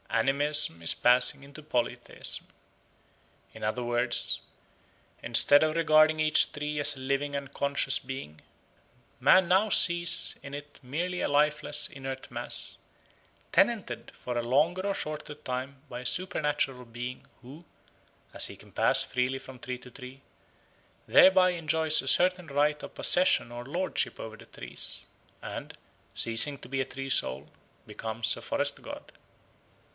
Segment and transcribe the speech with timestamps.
[0.09, 2.47] Animism is passing into polytheism.
[3.53, 4.41] In other words,
[5.23, 8.41] instead of regarding each tree as a living and conscious being,
[9.21, 12.77] man now sees in it merely a lifeless, inert mass,
[13.51, 17.63] tenanted for a longer or shorter time by a supernatural being who,
[18.33, 20.21] as he can pass freely from tree to tree,
[21.07, 25.05] thereby enjoys a certain right of possession or lordship over the trees,
[25.41, 25.77] and,
[26.15, 27.49] ceasing to be a tree soul,
[27.85, 29.11] becomes a forest god.